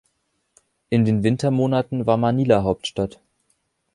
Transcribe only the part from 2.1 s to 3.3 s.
Manila Hauptstadt.